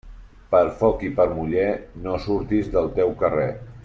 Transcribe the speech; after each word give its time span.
Per 0.53 0.61
foc 0.79 1.03
i 1.09 1.11
per 1.19 1.27
muller, 1.35 1.67
no 2.07 2.17
surtis 2.25 2.73
del 2.77 2.91
teu 2.97 3.15
carrer. 3.21 3.49